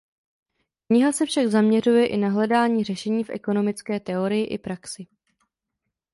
[0.87, 5.07] Kniha se však zaměřuje i na hledání řešení v ekonomické teorii i praxi.